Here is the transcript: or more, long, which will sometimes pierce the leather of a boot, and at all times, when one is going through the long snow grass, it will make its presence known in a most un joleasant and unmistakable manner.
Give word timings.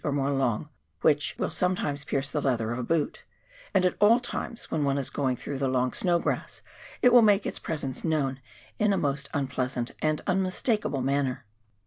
or 0.03 0.11
more, 0.11 0.31
long, 0.31 0.67
which 1.01 1.35
will 1.37 1.51
sometimes 1.51 2.05
pierce 2.05 2.31
the 2.31 2.41
leather 2.41 2.71
of 2.71 2.79
a 2.79 2.83
boot, 2.83 3.23
and 3.71 3.85
at 3.85 3.95
all 3.99 4.19
times, 4.19 4.71
when 4.71 4.83
one 4.83 4.97
is 4.97 5.11
going 5.11 5.35
through 5.35 5.59
the 5.59 5.67
long 5.67 5.93
snow 5.93 6.17
grass, 6.17 6.63
it 7.03 7.13
will 7.13 7.21
make 7.21 7.45
its 7.45 7.59
presence 7.59 8.03
known 8.03 8.41
in 8.79 8.93
a 8.93 8.97
most 8.97 9.29
un 9.31 9.47
joleasant 9.47 9.91
and 10.01 10.19
unmistakable 10.25 11.03
manner. 11.03 11.45